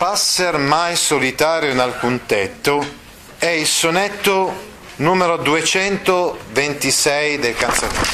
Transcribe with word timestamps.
Passer 0.00 0.56
mai 0.56 0.96
solitario 0.96 1.70
in 1.70 1.78
alcun 1.78 2.24
tetto 2.24 2.82
è 3.36 3.48
il 3.48 3.66
sonetto 3.66 4.50
numero 4.96 5.36
226 5.36 7.38
del 7.38 7.54
canzoniere 7.54 8.08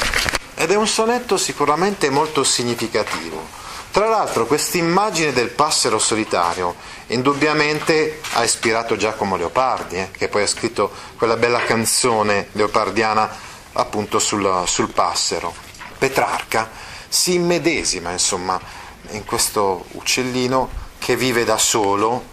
ed 0.56 0.72
è 0.72 0.74
un 0.74 0.88
sonetto 0.88 1.36
sicuramente 1.36 2.10
molto 2.10 2.42
significativo. 2.42 3.40
Tra 3.92 4.08
l'altro 4.08 4.46
quest'immagine 4.46 5.32
del 5.32 5.50
passero 5.50 6.00
solitario 6.00 6.74
indubbiamente 7.06 8.20
ha 8.32 8.42
ispirato 8.42 8.96
Giacomo 8.96 9.36
Leopardi, 9.36 9.94
eh, 9.94 10.10
che 10.10 10.26
poi 10.26 10.42
ha 10.42 10.48
scritto 10.48 10.90
quella 11.16 11.36
bella 11.36 11.62
canzone 11.62 12.48
leopardiana 12.50 13.32
appunto 13.74 14.18
sul, 14.18 14.64
sul 14.66 14.90
passero. 14.90 15.54
Petrarca 15.98 16.68
si 17.08 17.34
immedesima 17.34 18.10
insomma 18.10 18.60
in 19.10 19.24
questo 19.24 19.84
uccellino 19.92 20.82
che 20.98 21.16
vive 21.16 21.44
da 21.44 21.58
solo 21.58 22.26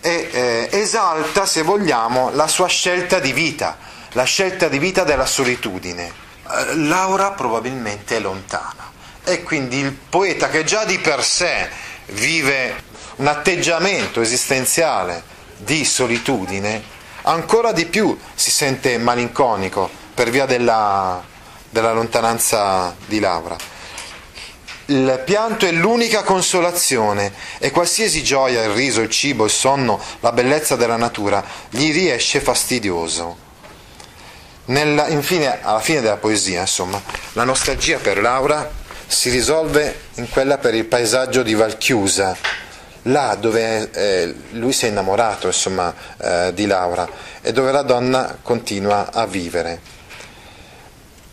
e 0.00 0.28
eh, 0.30 0.68
esalta, 0.70 1.46
se 1.46 1.62
vogliamo, 1.62 2.30
la 2.32 2.46
sua 2.46 2.68
scelta 2.68 3.20
di 3.20 3.32
vita, 3.32 3.78
la 4.12 4.24
scelta 4.24 4.68
di 4.68 4.78
vita 4.78 5.02
della 5.02 5.26
solitudine. 5.26 6.12
Eh, 6.46 6.76
Laura 6.76 7.30
probabilmente 7.30 8.16
è 8.16 8.20
lontana 8.20 8.92
e 9.24 9.42
quindi 9.42 9.78
il 9.78 9.92
poeta 9.92 10.50
che 10.50 10.64
già 10.64 10.84
di 10.84 10.98
per 10.98 11.24
sé 11.24 11.68
vive 12.08 12.82
un 13.16 13.26
atteggiamento 13.26 14.20
esistenziale 14.20 15.22
di 15.56 15.84
solitudine, 15.84 16.82
ancora 17.22 17.72
di 17.72 17.86
più 17.86 18.18
si 18.34 18.50
sente 18.50 18.98
malinconico 18.98 19.88
per 20.12 20.28
via 20.28 20.44
della, 20.44 21.22
della 21.70 21.92
lontananza 21.92 22.94
di 23.06 23.20
Laura. 23.20 23.56
Il 24.86 25.22
pianto 25.24 25.64
è 25.64 25.70
l'unica 25.70 26.22
consolazione 26.22 27.32
e 27.58 27.70
qualsiasi 27.70 28.22
gioia, 28.22 28.62
il 28.64 28.72
riso, 28.72 29.00
il 29.00 29.08
cibo, 29.08 29.46
il 29.46 29.50
sonno, 29.50 29.98
la 30.20 30.30
bellezza 30.32 30.76
della 30.76 30.96
natura 30.96 31.42
gli 31.70 31.90
riesce 31.90 32.40
fastidioso. 32.40 33.38
Nella, 34.66 35.08
infine, 35.08 35.62
alla 35.62 35.80
fine 35.80 36.02
della 36.02 36.18
poesia, 36.18 36.60
insomma, 36.60 37.00
la 37.32 37.44
nostalgia 37.44 37.96
per 37.96 38.20
Laura 38.20 38.70
si 39.06 39.30
risolve 39.30 40.00
in 40.16 40.28
quella 40.28 40.58
per 40.58 40.74
il 40.74 40.84
paesaggio 40.84 41.42
di 41.42 41.54
Valchiusa, 41.54 42.36
là 43.04 43.36
dove 43.40 43.90
eh, 43.90 44.34
lui 44.50 44.72
si 44.72 44.84
è 44.84 44.88
innamorato 44.88 45.46
insomma, 45.46 45.94
eh, 46.18 46.52
di 46.52 46.66
Laura 46.66 47.08
e 47.40 47.52
dove 47.52 47.72
la 47.72 47.82
donna 47.82 48.36
continua 48.42 49.10
a 49.12 49.24
vivere. 49.24 49.80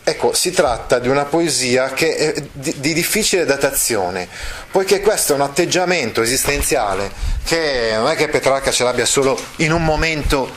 Ecco, 0.04 0.32
si 0.34 0.50
tratta 0.50 0.98
di 0.98 1.06
una 1.06 1.26
poesia 1.26 1.92
di, 1.94 2.74
di, 2.76 2.92
difficile 2.92 3.44
datazione, 3.44 4.28
poiché 4.72 5.00
questo 5.00 5.32
è 5.32 5.36
un 5.36 5.42
atteggiamento 5.42 6.22
esistenziale 6.22 7.08
che 7.44 7.92
non 7.94 8.08
è 8.08 8.16
che 8.16 8.26
Petrarca 8.26 8.72
ce 8.72 8.82
l'abbia 8.82 9.06
solo 9.06 9.38
in 9.58 9.70
un 9.70 9.84
momento 9.84 10.50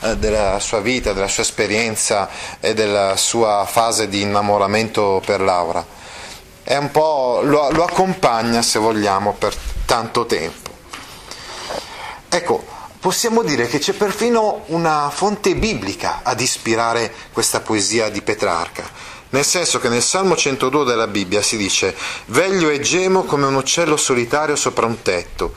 eh, 0.00 0.16
della 0.16 0.58
sua 0.60 0.80
vita, 0.80 1.12
della 1.12 1.28
sua 1.28 1.42
esperienza 1.42 2.30
e 2.58 2.72
della 2.72 3.16
sua 3.16 3.66
fase 3.70 4.08
di 4.08 4.22
innamoramento 4.22 5.22
per 5.26 5.42
Laura. 5.42 5.84
È 6.62 6.76
un 6.76 6.90
po', 6.90 7.42
lo, 7.42 7.70
lo 7.72 7.84
accompagna, 7.84 8.62
se 8.62 8.78
vogliamo, 8.78 9.34
per 9.34 9.54
tanto 9.84 10.24
tempo. 10.24 10.70
Ecco, 12.30 12.64
possiamo 13.06 13.44
dire 13.44 13.68
che 13.68 13.78
c'è 13.78 13.92
perfino 13.92 14.64
una 14.66 15.10
fonte 15.14 15.54
biblica 15.54 16.22
ad 16.24 16.40
ispirare 16.40 17.14
questa 17.32 17.60
poesia 17.60 18.08
di 18.08 18.20
Petrarca, 18.20 18.82
nel 19.28 19.44
senso 19.44 19.78
che 19.78 19.88
nel 19.88 20.02
Salmo 20.02 20.34
102 20.34 20.84
della 20.84 21.06
Bibbia 21.06 21.40
si 21.40 21.56
dice 21.56 21.94
Veglio 22.24 22.68
e 22.68 22.80
gemo 22.80 23.22
come 23.22 23.46
un 23.46 23.54
uccello 23.54 23.96
solitario 23.96 24.56
sopra 24.56 24.86
un 24.86 25.02
tetto, 25.02 25.54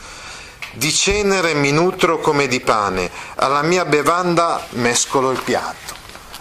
di 0.74 0.94
cenere 0.94 1.56
mi 1.56 1.72
nutro 1.72 2.20
come 2.20 2.48
di 2.48 2.60
pane, 2.60 3.10
alla 3.38 3.64
mia 3.64 3.84
bevanda 3.84 4.64
mescolo 4.74 5.32
il 5.32 5.42
piatto. 5.42 5.96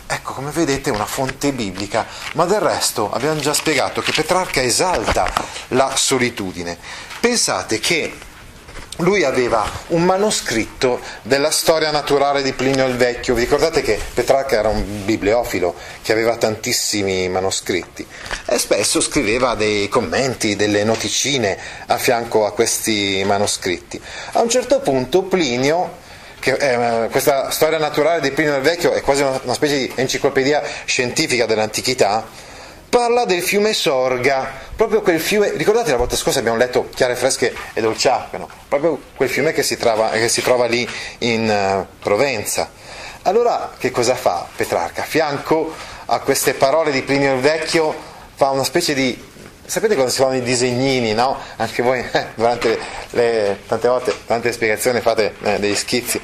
Ecco, 0.06 0.34
come 0.34 0.50
vedete, 0.50 0.90
una 0.90 1.06
fonte 1.06 1.52
biblica, 1.52 2.06
ma 2.34 2.44
del 2.44 2.60
resto 2.60 3.10
abbiamo 3.10 3.40
già 3.40 3.54
spiegato 3.54 4.02
che 4.02 4.12
Petrarca 4.12 4.60
esalta 4.60 5.26
la 5.68 5.90
solitudine. 5.96 6.76
Pensate 7.18 7.78
che 7.80 8.26
lui 8.98 9.24
aveva 9.24 9.68
un 9.88 10.04
manoscritto 10.04 11.00
della 11.22 11.50
storia 11.50 11.90
naturale 11.90 12.42
di 12.42 12.52
Plinio 12.52 12.86
il 12.86 12.96
Vecchio. 12.96 13.34
Vi 13.34 13.40
ricordate 13.40 13.82
che 13.82 13.98
Petrarca 14.14 14.56
era 14.56 14.68
un 14.68 15.04
bibliofilo 15.04 15.74
che 16.02 16.12
aveva 16.12 16.36
tantissimi 16.36 17.28
manoscritti 17.28 18.06
e 18.46 18.58
spesso 18.58 19.00
scriveva 19.00 19.54
dei 19.54 19.88
commenti, 19.88 20.56
delle 20.56 20.84
noticine 20.84 21.56
a 21.86 21.96
fianco 21.96 22.46
a 22.46 22.52
questi 22.52 23.22
manoscritti. 23.24 24.00
A 24.32 24.40
un 24.40 24.48
certo 24.48 24.80
punto 24.80 25.22
Plinio 25.22 26.06
che, 26.40 26.52
eh, 26.52 27.08
questa 27.08 27.50
storia 27.50 27.78
naturale 27.78 28.20
di 28.20 28.30
Plinio 28.30 28.56
il 28.56 28.62
Vecchio 28.62 28.92
è 28.92 29.00
quasi 29.00 29.22
una, 29.22 29.40
una 29.42 29.54
specie 29.54 29.78
di 29.78 29.92
enciclopedia 29.94 30.62
scientifica 30.84 31.46
dell'antichità 31.46 32.46
parla 32.88 33.26
del 33.26 33.42
fiume 33.42 33.74
Sorga, 33.74 34.50
proprio 34.78 35.02
quel 35.02 35.18
fiume, 35.18 35.50
ricordate 35.56 35.90
la 35.90 35.96
volta 35.96 36.14
scorsa 36.14 36.38
abbiamo 36.38 36.56
letto 36.56 36.88
Chiare 36.94 37.16
Fresche 37.16 37.52
e 37.72 37.80
Dolciacqueno, 37.80 38.48
proprio 38.68 39.00
quel 39.16 39.28
fiume 39.28 39.52
che 39.52 39.64
si 39.64 39.76
trova, 39.76 40.10
che 40.10 40.28
si 40.28 40.40
trova 40.40 40.66
lì 40.66 40.88
in 41.18 41.50
uh, 41.50 41.84
Provenza. 42.00 42.70
Allora 43.22 43.72
che 43.76 43.90
cosa 43.90 44.14
fa 44.14 44.46
Petrarca? 44.54 45.02
A 45.02 45.04
fianco 45.04 45.74
a 46.04 46.20
queste 46.20 46.54
parole 46.54 46.92
di 46.92 47.02
Plinio 47.02 47.34
il 47.34 47.40
Vecchio 47.40 47.92
fa 48.36 48.50
una 48.50 48.62
specie 48.62 48.94
di... 48.94 49.20
Sapete 49.66 49.94
quando 49.94 50.12
si 50.12 50.20
fanno 50.20 50.36
i 50.36 50.42
disegnini, 50.42 51.12
no? 51.12 51.36
Anche 51.56 51.82
voi 51.82 51.98
eh, 51.98 52.26
durante 52.36 52.78
le, 53.10 53.58
tante 53.66 53.88
volte, 53.88 54.14
le 54.26 54.52
spiegazioni 54.52 55.00
fate 55.00 55.34
eh, 55.42 55.58
degli 55.58 55.74
schizzi. 55.74 56.20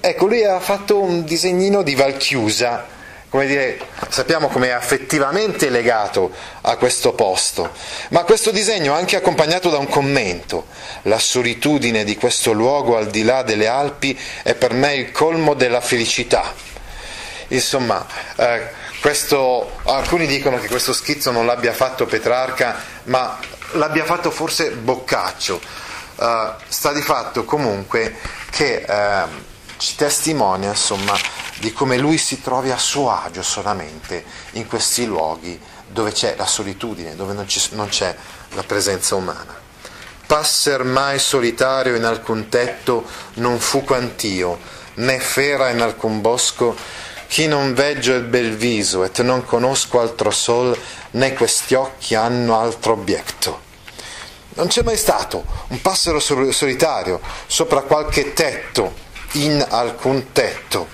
Ecco, 0.00 0.26
lui 0.26 0.44
ha 0.44 0.60
fatto 0.60 1.00
un 1.00 1.24
disegnino 1.24 1.82
di 1.82 1.94
Valchiusa, 1.94 2.95
come 3.28 3.46
dire, 3.46 3.78
sappiamo 4.08 4.48
come 4.48 4.68
è 4.68 4.70
affettivamente 4.70 5.68
legato 5.68 6.30
a 6.62 6.76
questo 6.76 7.12
posto, 7.12 7.70
ma 8.10 8.22
questo 8.22 8.50
disegno 8.50 8.94
è 8.94 8.98
anche 8.98 9.16
accompagnato 9.16 9.68
da 9.68 9.78
un 9.78 9.88
commento. 9.88 10.66
La 11.02 11.18
solitudine 11.18 12.04
di 12.04 12.16
questo 12.16 12.52
luogo 12.52 12.96
al 12.96 13.08
di 13.08 13.24
là 13.24 13.42
delle 13.42 13.66
Alpi 13.66 14.18
è 14.42 14.54
per 14.54 14.72
me 14.72 14.94
il 14.94 15.10
colmo 15.10 15.54
della 15.54 15.80
felicità. 15.80 16.54
Insomma, 17.48 18.04
eh, 18.36 18.70
questo, 19.00 19.72
alcuni 19.84 20.26
dicono 20.26 20.58
che 20.58 20.68
questo 20.68 20.92
schizzo 20.92 21.30
non 21.30 21.46
l'abbia 21.46 21.72
fatto 21.72 22.06
Petrarca, 22.06 22.76
ma 23.04 23.38
l'abbia 23.72 24.04
fatto 24.04 24.30
forse 24.30 24.70
Boccaccio. 24.70 25.60
Eh, 26.18 26.50
sta 26.68 26.92
di 26.92 27.02
fatto 27.02 27.44
comunque 27.44 28.16
che 28.50 28.84
eh, 28.88 29.54
ci 29.76 29.94
testimonia, 29.96 30.70
insomma, 30.70 31.16
di 31.58 31.72
come 31.72 31.96
lui 31.96 32.18
si 32.18 32.40
trovi 32.40 32.70
a 32.70 32.78
suo 32.78 33.10
agio 33.10 33.42
solamente 33.42 34.24
in 34.52 34.66
questi 34.66 35.06
luoghi 35.06 35.58
dove 35.88 36.12
c'è 36.12 36.34
la 36.36 36.46
solitudine, 36.46 37.14
dove 37.14 37.32
non, 37.32 37.46
non 37.70 37.88
c'è 37.88 38.14
la 38.50 38.62
presenza 38.62 39.14
umana. 39.14 39.54
Passer 40.26 40.82
mai 40.82 41.18
solitario 41.18 41.94
in 41.94 42.04
alcun 42.04 42.48
tetto 42.48 43.04
non 43.34 43.60
fu 43.60 43.84
quant'io, 43.84 44.58
né 44.94 45.18
fera 45.18 45.70
in 45.70 45.80
alcun 45.80 46.20
bosco, 46.20 46.76
chi 47.28 47.46
non 47.46 47.74
veggio 47.74 48.14
il 48.14 48.22
bel 48.22 48.56
viso 48.56 49.04
et 49.04 49.20
non 49.20 49.44
conosco 49.44 50.00
altro 50.00 50.30
sol, 50.30 50.76
né 51.12 51.32
questi 51.34 51.74
occhi 51.74 52.14
hanno 52.14 52.58
altro 52.58 52.92
obietto. 52.92 53.64
Non 54.54 54.68
c'è 54.68 54.82
mai 54.82 54.96
stato 54.96 55.44
un 55.68 55.80
passero 55.80 56.18
solitario 56.18 57.20
sopra 57.46 57.82
qualche 57.82 58.32
tetto, 58.32 59.04
in 59.32 59.64
alcun 59.68 60.32
tetto. 60.32 60.88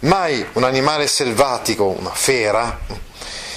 Mai 0.00 0.46
un 0.52 0.64
animale 0.64 1.06
selvatico, 1.06 1.84
una 1.84 2.12
fera, 2.12 2.78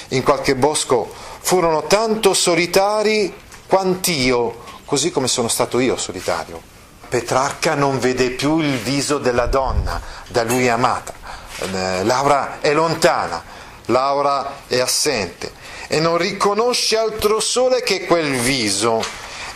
in 0.09 0.23
qualche 0.23 0.55
bosco 0.55 1.13
furono 1.39 1.83
tanto 1.83 2.33
solitari 2.33 3.33
quant'io, 3.67 4.63
così 4.85 5.11
come 5.11 5.27
sono 5.27 5.47
stato 5.47 5.79
io 5.79 5.97
solitario. 5.97 6.61
Petrarca 7.07 7.75
non 7.75 7.99
vede 7.99 8.29
più 8.31 8.59
il 8.59 8.77
viso 8.77 9.17
della 9.17 9.45
donna 9.45 10.01
da 10.27 10.43
lui 10.43 10.69
amata. 10.69 11.13
Eh, 11.59 12.03
Laura 12.03 12.59
è 12.61 12.73
lontana, 12.73 13.43
Laura 13.85 14.63
è 14.67 14.79
assente 14.79 15.51
e 15.87 15.99
non 15.99 16.17
riconosce 16.17 16.97
altro 16.97 17.39
sole 17.41 17.83
che 17.83 18.05
quel 18.05 18.31
viso 18.31 19.03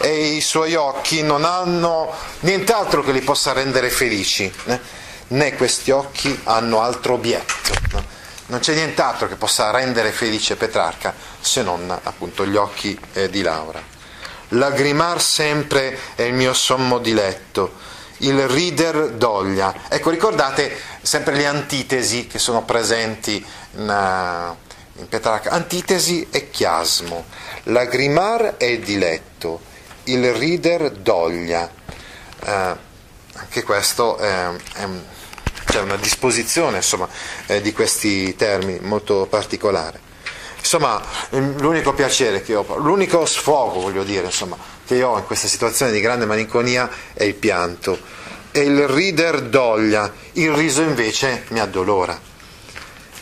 e 0.06 0.36
i 0.36 0.42
suoi 0.42 0.76
occhi 0.76 1.24
non 1.24 1.46
hanno 1.46 2.14
nient'altro 2.42 3.04
che 3.04 3.12
li 3.12 3.22
possa 3.22 3.54
rendere 3.54 3.90
felici, 3.90 4.54
né, 4.66 4.80
né 5.30 5.56
questi 5.56 5.90
occhi 5.90 6.42
hanno 6.44 6.80
altro 6.82 7.16
obietto. 7.16 7.74
No? 7.92 8.06
Non 8.48 8.60
c'è 8.60 8.76
nient'altro 8.76 9.28
che 9.28 9.36
possa 9.36 9.72
rendere 9.72 10.12
felice 10.12 10.58
Petrarca 10.58 11.12
se 11.40 11.64
non 11.64 11.90
appunto 12.04 12.46
gli 12.46 12.56
occhi 12.56 12.96
eh, 13.14 13.32
di 13.32 13.42
Laura. 13.42 13.82
Lagrimar 14.50 15.20
sempre 15.20 15.98
è 16.14 16.22
il 16.22 16.36
mio 16.36 16.54
sommo 16.54 17.00
diletto, 17.00 17.74
il 18.18 18.48
rider 18.48 19.10
doglia. 19.14 19.74
Ecco, 19.90 20.12
ricordate 20.12 20.80
sempre 21.02 21.34
le 21.34 21.48
antitesi 21.48 22.28
che 22.28 22.38
sono 22.38 22.64
presenti 22.64 23.44
in, 23.78 23.90
uh, 23.90 25.00
in 25.00 25.10
Petrarca. 25.10 25.50
Antitesi 25.50 26.28
e 26.30 26.52
chiasmo. 26.52 27.26
Lagrimar 27.64 28.58
è 28.58 28.66
il 28.66 28.82
diletto, 28.82 29.74
il 30.06 30.34
rider 30.34 30.92
doglia. 30.92 31.70
Uh, 32.46 32.78
anche 33.38 33.64
questo 33.64 34.18
è, 34.18 34.50
è, 34.76 34.88
c'è 35.66 35.82
una 35.82 35.98
disposizione 35.98 36.78
insomma, 36.78 37.08
eh, 37.48 37.62
di 37.62 37.74
questi 37.74 38.36
termini 38.36 38.80
molto 38.82 39.28
particolare. 39.30 40.00
Insomma, 40.58 41.02
l'unico 41.30 41.94
piacere 41.94 42.42
che 42.42 42.56
ho, 42.56 42.78
l'unico 42.78 43.26
sfogo, 43.26 43.82
voglio 43.82 44.04
dire, 44.04 44.26
insomma, 44.26 44.58
che 44.86 45.04
ho 45.04 45.18
in 45.18 45.26
questa 45.26 45.48
situazione 45.48 45.92
di 45.92 46.00
grande 46.00 46.26
malinconia 46.26 46.90
è 47.14 47.24
il 47.24 47.36
pianto. 47.36 48.00
E 48.52 48.62
il 48.62 48.88
rider 48.88 49.44
doglia, 49.44 50.12
il 50.34 50.52
riso 50.54 50.82
invece 50.82 51.44
mi 51.50 51.60
addolora. 51.60 52.20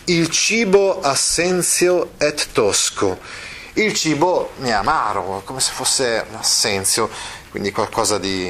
Il 0.06 0.30
cibo 0.30 1.02
assenzio 1.02 2.12
et 2.18 2.48
tosco. 2.52 3.20
Il 3.76 3.96
cibo 3.96 4.52
mi 4.58 4.70
è 4.70 4.74
amaro, 4.74 5.42
come 5.44 5.60
se 5.60 5.72
fosse 5.72 6.24
un 6.30 6.36
assenzio, 6.36 7.10
quindi 7.50 7.72
qualcosa 7.72 8.20
di, 8.20 8.48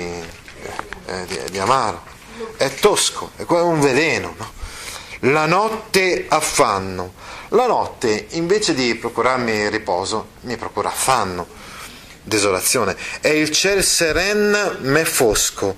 eh, 1.05 1.25
di, 1.25 1.39
di 1.49 1.59
amaro. 1.59 2.03
È 2.57 2.73
tosco, 2.73 3.31
è 3.37 3.43
un 3.49 3.79
veleno. 3.79 4.35
No? 4.37 4.51
La 5.31 5.45
notte 5.45 6.25
affanno. 6.27 7.13
La 7.49 7.67
notte, 7.67 8.27
invece 8.31 8.73
di 8.73 8.95
procurarmi 8.95 9.69
riposo, 9.69 10.31
mi 10.41 10.57
procura 10.57 10.89
affanno, 10.89 11.47
desolazione. 12.21 12.97
E 13.21 13.39
il 13.39 13.51
ciel 13.51 13.81
seren 13.81 14.79
me 14.81 15.05
fosco. 15.05 15.77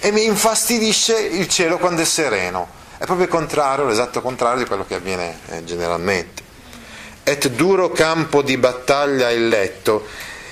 E 0.00 0.10
mi 0.10 0.24
infastidisce 0.24 1.16
il 1.16 1.46
cielo 1.46 1.78
quando 1.78 2.02
è 2.02 2.04
sereno. 2.04 2.68
È 2.98 3.04
proprio 3.04 3.26
il 3.26 3.32
contrario, 3.32 3.84
l'esatto 3.84 4.20
contrario 4.20 4.62
di 4.62 4.66
quello 4.66 4.84
che 4.84 4.96
avviene 4.96 5.38
eh, 5.50 5.62
generalmente. 5.62 6.48
Et 7.22 7.48
duro 7.48 7.90
campo 7.90 8.42
di 8.42 8.56
battaglia 8.56 9.30
il 9.30 9.48
letto. 9.48 10.06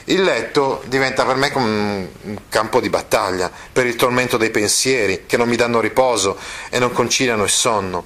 Il 0.05 0.23
letto 0.23 0.83
diventa 0.87 1.25
per 1.25 1.37
me 1.37 1.51
come 1.51 2.09
un 2.23 2.39
campo 2.49 2.81
di 2.81 2.89
battaglia, 2.89 3.51
per 3.73 3.87
il 3.87 3.97
tormento 3.97 4.37
dei 4.37 4.51
pensieri 4.51 5.25
che 5.27 5.37
non 5.37 5.49
mi 5.49 5.57
danno 5.57 5.81
riposo 5.81 6.39
e 6.71 6.79
non 6.79 6.93
conciliano 6.93 7.45
il 7.45 7.51
sonno 7.51 8.05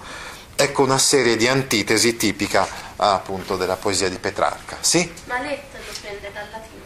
ecco 0.55 0.83
una 0.83 0.99
serie 0.99 1.37
di 1.37 1.49
antitesi 1.49 2.17
tipica 2.17 2.69
appunto 2.97 3.57
della 3.57 3.77
poesia 3.77 4.09
di 4.09 4.19
Petrarca. 4.19 4.77
Sì? 4.81 5.11
Ma 5.25 5.41
letto 5.41 5.77
lo 5.77 5.93
prende 6.01 6.31
dal 6.33 6.47
latino. 6.51 6.81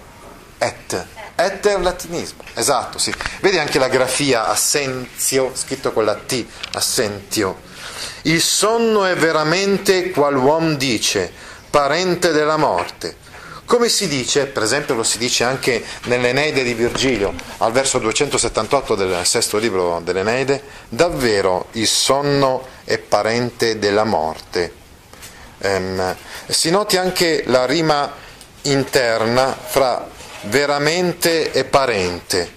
Et. 0.59 1.07
Et 1.39 1.67
è 1.67 1.75
un 1.75 1.83
latinismo, 1.83 2.43
esatto, 2.55 2.97
sì. 2.99 3.13
Vedi 3.41 3.59
anche 3.59 3.79
la 3.79 3.89
grafia 3.89 4.47
assenzio, 4.47 5.53
scritto 5.55 5.93
con 5.93 6.07
la 6.07 6.15
T, 6.15 6.47
assentio. 6.73 7.61
Il 8.23 8.41
sonno 8.41 9.05
è 9.05 9.15
veramente 9.15 10.11
qual 10.11 10.37
uom 10.37 10.77
dice, 10.77 11.31
parente 11.77 12.33
della 12.33 12.57
morte. 12.57 13.17
Come 13.67 13.91
si 13.91 14.09
dice, 14.09 14.47
per 14.47 14.63
esempio 14.63 14.95
lo 14.95 15.03
si 15.03 15.19
dice 15.19 15.45
anche 15.45 15.85
nell'Eneide 16.05 16.63
di 16.63 16.73
Virgilio, 16.73 17.35
al 17.59 17.71
verso 17.71 17.99
278 17.99 18.95
del 18.95 19.27
sesto 19.27 19.59
libro 19.59 20.01
dell'Eneide, 20.03 20.63
davvero 20.89 21.67
il 21.73 21.87
sonno 21.87 22.67
è 22.83 22.97
parente 22.97 23.79
della 23.79 24.05
morte. 24.05 24.73
Um, 25.59 26.17
si 26.47 26.71
noti 26.71 26.97
anche 26.97 27.43
la 27.45 27.67
rima 27.67 28.11
interna 28.63 29.55
fra 29.55 30.09
veramente 30.45 31.53
e 31.53 31.65
parente. 31.65 32.53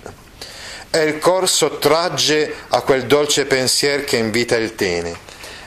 E 0.90 1.04
il 1.04 1.20
cor 1.20 1.50
sottragge 1.50 2.56
a 2.70 2.80
quel 2.84 3.06
dolce 3.06 3.44
pensier 3.44 4.06
che 4.06 4.16
invita 4.16 4.56
il 4.56 4.76
tene 4.76 5.14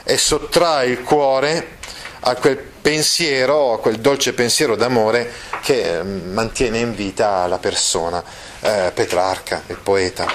e 0.05 0.17
sottrae 0.17 0.87
il 0.87 1.03
cuore 1.03 1.77
a 2.21 2.35
quel 2.37 2.71
pensiero, 2.83 3.79
quel 3.81 4.01
dolce 4.01 4.33
pensiero 4.33 4.75
d'amore 4.75 5.31
che 5.63 5.99
eh, 5.99 6.03
mantiene 6.03 6.81
in 6.81 6.95
vita 6.95 7.47
la 7.47 7.59
persona, 7.59 8.23
eh, 8.61 8.91
Petrarca, 8.93 9.63
il 9.69 9.79
poeta. 9.83 10.27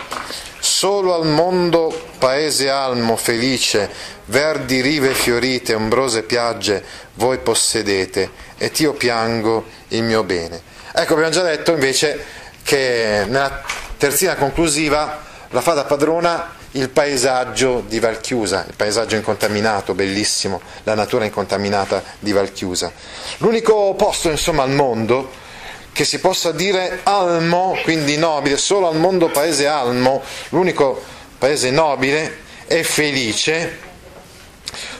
Solo 0.59 1.13
al 1.13 1.27
mondo 1.27 2.07
paese 2.17 2.69
almo 2.69 3.15
felice, 3.15 3.89
verdi 4.25 4.81
rive 4.81 5.13
fiorite, 5.13 5.75
ombrose 5.75 6.23
piagge, 6.23 6.83
voi 7.15 7.37
possedete, 7.37 8.31
ed 8.57 8.79
io 8.79 8.93
piango 8.93 9.65
il 9.89 10.03
mio 10.03 10.23
bene. 10.23 10.59
Ecco, 10.93 11.13
abbiamo 11.13 11.31
già 11.31 11.43
detto 11.43 11.73
invece 11.73 12.23
che 12.63 13.23
nella 13.27 13.61
terzina 13.97 14.35
conclusiva 14.35 15.23
la 15.49 15.61
fa 15.61 15.83
padrona 15.83 16.55
il 16.77 16.89
paesaggio 16.89 17.83
di 17.87 17.99
Valchiusa, 17.99 18.65
il 18.67 18.75
paesaggio 18.75 19.15
incontaminato, 19.15 19.93
bellissimo, 19.93 20.61
la 20.83 20.93
natura 20.93 21.25
incontaminata 21.25 22.03
di 22.19 22.31
Valchiusa. 22.31 22.91
L'unico 23.37 23.95
posto, 23.95 24.29
insomma, 24.29 24.63
al 24.63 24.71
mondo 24.71 25.45
che 25.91 26.05
si 26.05 26.19
possa 26.19 26.51
dire 26.51 26.99
almo, 27.03 27.75
quindi 27.83 28.17
nobile, 28.17 28.57
solo 28.57 28.87
al 28.87 28.97
mondo 28.97 29.29
paese 29.29 29.65
almo, 29.65 30.21
l'unico 30.49 31.03
paese 31.39 31.71
nobile 31.71 32.45
e 32.67 32.83
felice, 32.83 33.79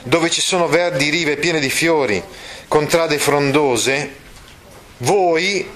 dove 0.02 0.28
ci 0.30 0.40
sono 0.40 0.66
verdi 0.66 1.10
rive 1.10 1.36
piene 1.36 1.60
di 1.60 1.70
fiori, 1.70 2.20
contrade 2.66 3.18
frondose, 3.18 4.14
voi, 4.98 5.70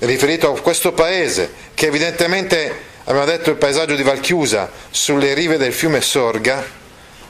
riferito 0.00 0.52
a 0.52 0.60
questo 0.60 0.92
paese, 0.92 1.50
che 1.72 1.86
evidentemente 1.86 2.87
abbiamo 3.08 3.24
detto 3.24 3.48
il 3.48 3.56
paesaggio 3.56 3.94
di 3.94 4.02
Valchiusa 4.02 4.70
sulle 4.90 5.32
rive 5.32 5.56
del 5.56 5.72
fiume 5.72 6.02
Sorga, 6.02 6.62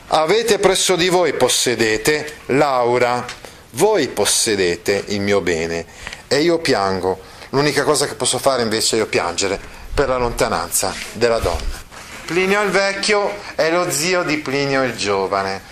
avete 0.07 0.59
presso 0.59 0.97
di 0.97 1.07
voi, 1.07 1.33
possedete 1.33 2.33
Laura, 2.47 3.25
voi 3.71 4.09
possedete 4.09 5.05
il 5.07 5.21
mio 5.21 5.39
bene 5.39 5.85
e 6.27 6.41
io 6.41 6.59
piango. 6.59 7.21
L'unica 7.51 7.83
cosa 7.83 8.07
che 8.07 8.15
posso 8.15 8.39
fare 8.39 8.61
invece 8.61 9.01
è 9.01 9.05
piangere 9.05 9.57
per 9.93 10.09
la 10.09 10.17
lontananza 10.17 10.93
della 11.13 11.39
donna. 11.39 11.87
Plinio 12.25 12.61
il 12.61 12.71
vecchio 12.71 13.31
è 13.55 13.71
lo 13.71 13.89
zio 13.89 14.23
di 14.23 14.37
Plinio 14.37 14.83
il 14.83 14.95
giovane 14.95 15.68